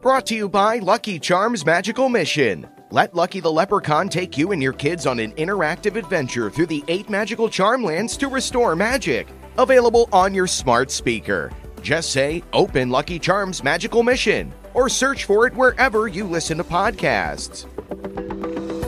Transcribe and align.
Brought 0.00 0.26
to 0.26 0.36
you 0.36 0.48
by 0.48 0.78
Lucky 0.78 1.18
Charms 1.18 1.66
Magical 1.66 2.08
Mission. 2.08 2.68
Let 2.92 3.14
Lucky 3.14 3.40
the 3.40 3.50
Leprechaun 3.50 4.08
take 4.08 4.38
you 4.38 4.52
and 4.52 4.62
your 4.62 4.72
kids 4.72 5.06
on 5.06 5.18
an 5.18 5.32
interactive 5.32 5.96
adventure 5.96 6.50
through 6.50 6.66
the 6.66 6.84
eight 6.86 7.10
magical 7.10 7.48
charm 7.48 7.82
lands 7.82 8.16
to 8.18 8.28
restore 8.28 8.76
magic. 8.76 9.26
Available 9.58 10.08
on 10.12 10.32
your 10.32 10.46
smart 10.46 10.92
speaker. 10.92 11.50
Just 11.82 12.12
say, 12.12 12.44
Open 12.52 12.90
Lucky 12.90 13.18
Charms 13.18 13.64
Magical 13.64 14.04
Mission, 14.04 14.54
or 14.72 14.88
search 14.88 15.24
for 15.24 15.48
it 15.48 15.54
wherever 15.54 16.06
you 16.06 16.28
listen 16.28 16.58
to 16.58 16.64
podcasts. 16.64 17.66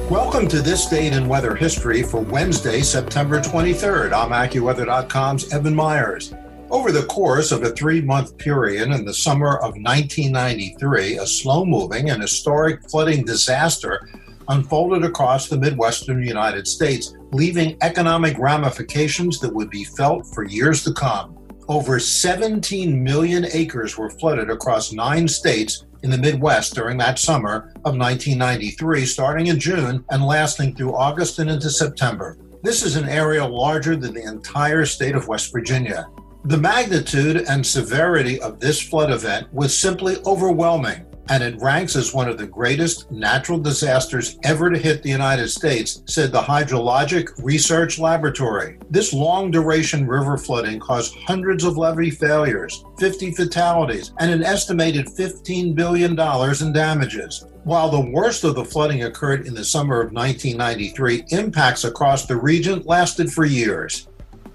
Welcome 0.09 0.47
to 0.47 0.63
this 0.63 0.87
date 0.87 1.13
in 1.13 1.27
weather 1.27 1.57
history 1.57 2.05
for 2.05 2.21
Wednesday, 2.21 2.83
September 2.83 3.41
23rd. 3.41 4.13
I'm 4.13 4.31
AccuWeather.com's 4.31 5.53
Evan 5.53 5.75
Myers. 5.75 6.33
Over 6.71 6.93
the 6.93 7.07
course 7.07 7.51
of 7.51 7.65
a 7.65 7.71
three 7.71 8.01
month 8.01 8.39
period 8.39 8.93
in 8.93 9.05
the 9.05 9.13
summer 9.13 9.57
of 9.57 9.75
1993, 9.75 11.19
a 11.19 11.27
slow 11.27 11.65
moving 11.65 12.11
and 12.11 12.23
historic 12.23 12.89
flooding 12.89 13.25
disaster 13.25 14.09
unfolded 14.49 15.05
across 15.05 15.49
the 15.49 15.59
Midwestern 15.59 16.23
United 16.23 16.69
States, 16.69 17.17
leaving 17.33 17.77
economic 17.83 18.39
ramifications 18.39 19.41
that 19.41 19.53
would 19.53 19.69
be 19.69 19.83
felt 19.83 20.33
for 20.33 20.45
years 20.45 20.85
to 20.85 20.93
come. 20.93 21.37
Over 21.67 21.99
17 21.99 23.03
million 23.03 23.47
acres 23.53 23.99
were 23.99 24.11
flooded 24.11 24.49
across 24.49 24.93
nine 24.93 25.27
states 25.27 25.87
in 26.05 26.11
the 26.11 26.19
Midwest 26.19 26.75
during 26.75 26.99
that 26.99 27.19
summer 27.19 27.73
of 27.85 27.97
1993, 27.97 29.07
starting 29.07 29.49
in 29.49 29.59
June 29.59 30.05
and 30.11 30.25
lasting 30.25 30.77
through 30.77 30.95
August 30.95 31.41
and 31.41 31.51
into 31.51 31.69
September. 31.69 32.39
This 32.63 32.85
is 32.85 32.95
an 32.95 33.09
area 33.09 33.45
larger 33.45 33.97
than 33.97 34.15
the 34.15 34.23
entire 34.23 34.87
state 34.87 35.17
of 35.17 35.27
West 35.27 35.51
Virginia. 35.51 36.07
The 36.47 36.57
magnitude 36.57 37.45
and 37.49 37.65
severity 37.65 38.41
of 38.41 38.61
this 38.61 38.81
flood 38.81 39.11
event 39.11 39.53
was 39.53 39.77
simply 39.77 40.17
overwhelming, 40.25 41.05
and 41.29 41.43
it 41.43 41.61
ranks 41.61 41.97
as 41.97 42.15
one 42.15 42.31
of 42.31 42.39
the 42.39 42.47
greatest 42.47 43.11
natural 43.11 43.59
disasters 43.59 44.39
ever 44.43 44.71
to 44.71 44.79
hit 44.79 45.03
the 45.03 45.11
United 45.11 45.49
States, 45.49 46.03
said 46.07 46.33
the 46.33 46.41
Hydrologic 46.41 47.29
Research 47.45 47.99
Laboratory. 47.99 48.79
This 48.89 49.13
long 49.13 49.51
duration 49.51 50.09
river 50.09 50.39
flooding 50.39 50.81
caused 50.81 51.15
hundreds 51.15 51.63
of 51.63 51.77
levee 51.77 52.11
failures, 52.11 52.85
50 52.99 53.33
fatalities, 53.33 54.15
and 54.19 54.31
an 54.33 54.43
estimated 54.43 55.09
$15 55.09 55.75
billion 55.75 56.19
in 56.19 56.73
damages. 56.73 57.45
While 57.65 57.91
the 57.91 58.11
worst 58.13 58.45
of 58.45 58.55
the 58.55 58.65
flooding 58.65 59.05
occurred 59.05 59.47
in 59.47 59.53
the 59.53 59.63
summer 59.63 60.01
of 60.01 60.13
1993, 60.13 61.25
impacts 61.29 61.85
across 61.85 62.25
the 62.25 62.37
region 62.37 62.83
lasted 62.87 63.31
for 63.31 63.45
years. 63.45 64.09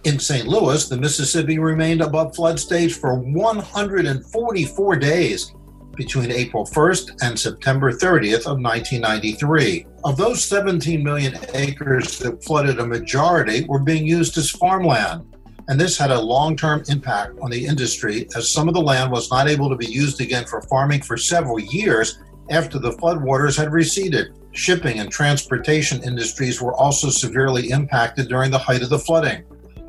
In 0.05 0.19
St. 0.19 0.47
Louis, 0.47 0.87
the 0.87 0.97
Mississippi 0.97 1.57
remained 1.57 2.01
above 2.01 2.35
flood 2.35 2.59
stage 2.59 2.93
for 2.93 3.15
144 3.15 4.95
days 4.97 5.51
between 5.95 6.31
April 6.31 6.63
1st 6.63 7.23
and 7.23 7.39
September 7.39 7.91
30th 7.91 8.45
of 8.45 8.61
1993. 8.61 9.87
Of 10.03 10.15
those 10.15 10.43
17 10.43 11.03
million 11.03 11.35
acres 11.55 12.19
that 12.19 12.43
flooded, 12.43 12.77
a 12.77 12.85
majority 12.85 13.65
were 13.67 13.79
being 13.79 14.05
used 14.05 14.37
as 14.37 14.51
farmland. 14.51 15.25
And 15.69 15.81
this 15.81 15.97
had 15.97 16.11
a 16.11 16.21
long 16.21 16.55
term 16.55 16.83
impact 16.87 17.39
on 17.41 17.49
the 17.49 17.65
industry 17.65 18.27
as 18.35 18.53
some 18.53 18.67
of 18.67 18.75
the 18.75 18.81
land 18.81 19.11
was 19.11 19.31
not 19.31 19.47
able 19.47 19.69
to 19.69 19.75
be 19.75 19.87
used 19.87 20.21
again 20.21 20.45
for 20.45 20.61
farming 20.61 21.01
for 21.01 21.17
several 21.17 21.59
years 21.59 22.19
after 22.51 22.77
the 22.77 22.91
floodwaters 22.91 23.57
had 23.57 23.73
receded. 23.73 24.37
Shipping 24.51 24.99
and 24.99 25.11
transportation 25.11 26.03
industries 26.03 26.61
were 26.61 26.75
also 26.75 27.09
severely 27.09 27.71
impacted 27.71 28.27
during 28.27 28.51
the 28.51 28.59
height 28.59 28.83
of 28.83 28.89
the 28.89 28.99
flooding. 28.99 29.43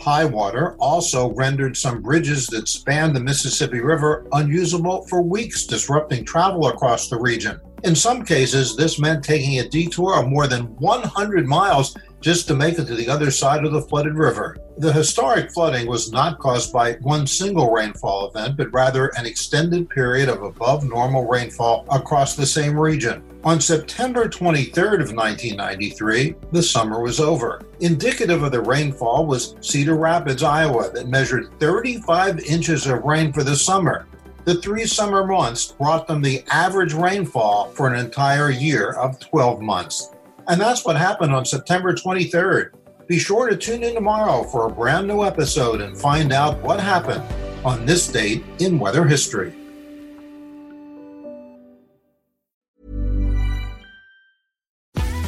High 0.07 0.25
water 0.25 0.77
also 0.79 1.33
rendered 1.33 1.77
some 1.77 2.01
bridges 2.01 2.47
that 2.47 2.69
spanned 2.69 3.17
the 3.17 3.21
Mississippi 3.21 3.81
River 3.81 4.25
unusable 4.31 5.05
for 5.09 5.21
weeks, 5.21 5.67
disrupting 5.67 6.25
travel 6.25 6.69
across 6.69 7.09
the 7.09 7.19
region. 7.19 7.61
In 7.87 7.95
some 7.95 8.25
cases, 8.25 8.75
this 8.75 8.99
meant 8.99 9.23
taking 9.23 9.61
a 9.61 9.69
detour 9.69 10.19
of 10.19 10.27
more 10.27 10.49
than 10.49 10.75
100 10.79 11.47
miles 11.47 11.97
just 12.21 12.49
to 12.49 12.57
make 12.57 12.81
it 12.81 12.87
to 12.87 12.97
the 12.97 13.09
other 13.09 13.31
side 13.31 13.65
of 13.65 13.71
the 13.71 13.83
flooded 13.83 14.15
river. 14.15 14.57
The 14.79 14.93
historic 14.93 15.53
flooding 15.53 15.87
was 15.87 16.11
not 16.11 16.41
caused 16.41 16.73
by 16.73 16.95
one 16.95 17.29
single 17.29 17.71
rainfall 17.71 18.29
event, 18.29 18.57
but 18.57 18.73
rather 18.73 19.13
an 19.17 19.25
extended 19.25 19.89
period 19.89 20.29
of 20.29 20.43
above 20.43 20.83
normal 20.83 21.29
rainfall 21.29 21.87
across 21.89 22.35
the 22.35 22.45
same 22.45 22.77
region. 22.77 23.23
On 23.45 23.61
September 23.61 24.29
23rd 24.29 25.01
of 25.01 25.13
1993, 25.15 26.35
the 26.51 26.63
summer 26.65 27.01
was 27.01 27.21
over. 27.21 27.63
Indicative 27.79 28.43
of 28.43 28.51
the 28.51 28.61
rainfall 28.61 29.27
was 29.27 29.55
Cedar 29.61 29.97
Rapids, 29.97 30.43
Iowa, 30.43 30.91
that 30.91 31.07
measured 31.07 31.57
35 31.61 32.41
inches 32.41 32.89
of 32.89 33.05
rain 33.05 33.33
for 33.33 33.45
the 33.45 33.55
summer. 33.55 34.09
The 34.47 34.55
three 34.55 34.87
summer 34.87 35.27
months 35.27 35.73
brought 35.73 36.07
them 36.07 36.23
the 36.23 36.45
average 36.53 36.95
rainfall 36.95 37.71
for 37.71 37.93
an 37.93 37.99
entire 37.99 38.49
year 38.49 38.93
of 38.93 39.19
12 39.19 39.61
months. 39.61 40.15
And 40.47 40.61
that's 40.61 40.85
what 40.85 40.95
happened 40.95 41.35
on 41.35 41.45
September 41.45 41.93
23rd. 41.93 42.71
Be 43.09 43.19
sure 43.19 43.49
to 43.49 43.57
tune 43.57 43.83
in 43.83 43.95
tomorrow 43.95 44.45
for 44.45 44.69
a 44.69 44.71
brand 44.71 45.09
new 45.09 45.25
episode 45.25 45.81
and 45.81 45.99
find 45.99 46.33
out 46.33 46.63
what 46.63 46.79
happened 46.79 47.25
on 47.65 47.85
this 47.87 48.07
date 48.07 48.45
in 48.61 48.79
weather 48.79 49.05
history. 49.05 49.53